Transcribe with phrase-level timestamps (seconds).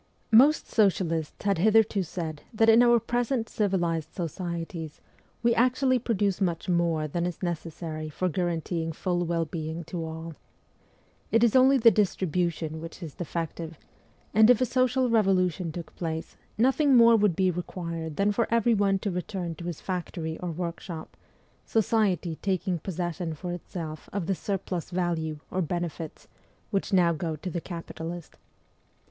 [0.31, 4.99] Most socialists had hitherto said that in our present civilized societies
[5.43, 10.33] we actually produce much more than is necessary for guaranteeing full well being to all.
[11.31, 13.77] It is only the distribution which is defective;
[14.33, 18.97] and if a social revolution took place, nothing more would be required than for everyone
[19.05, 21.15] to return to his factory or workshop,
[21.63, 26.27] Society taking possession for itself of the' surplus value' or benefits
[26.71, 28.35] which now go to the capitalist.